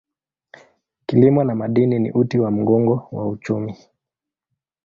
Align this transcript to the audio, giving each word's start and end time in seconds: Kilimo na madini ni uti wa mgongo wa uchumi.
Kilimo 1.05 1.43
na 1.43 1.55
madini 1.55 1.99
ni 1.99 2.11
uti 2.11 2.39
wa 2.39 2.51
mgongo 2.51 3.07
wa 3.11 3.27
uchumi. 3.27 3.77